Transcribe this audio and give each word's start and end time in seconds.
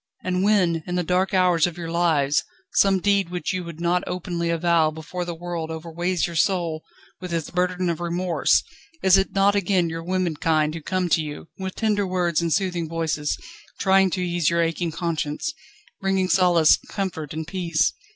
and 0.23 0.41
when, 0.41 0.81
in 0.87 0.95
the 0.95 1.03
dark 1.03 1.31
hours 1.31 1.67
of 1.67 1.77
your 1.77 1.91
lives, 1.91 2.43
some 2.73 2.99
deed 2.99 3.29
which 3.29 3.53
you 3.53 3.63
would 3.63 3.79
not 3.79 4.03
openly 4.07 4.49
avow 4.49 4.89
before 4.89 5.23
the 5.25 5.35
world 5.35 5.69
overweights 5.69 6.25
your 6.25 6.35
soul 6.35 6.83
with 7.19 7.31
its 7.31 7.51
burden 7.51 7.87
of 7.87 7.99
remorse, 7.99 8.63
is 9.03 9.15
it 9.15 9.33
not 9.33 9.53
again 9.53 9.89
your 9.91 10.01
womenkind 10.03 10.73
who 10.73 10.81
come 10.81 11.07
to 11.07 11.21
you, 11.21 11.49
with 11.59 11.75
tender 11.75 12.07
words 12.07 12.41
and 12.41 12.51
soothing 12.51 12.89
voices, 12.89 13.37
trying 13.79 14.09
to 14.09 14.23
ease 14.25 14.49
your 14.49 14.63
aching 14.63 14.91
conscience, 14.91 15.53
bringing 16.01 16.27
solace, 16.29 16.79
comfort, 16.89 17.31
and 17.31 17.45
peace? 17.45 17.93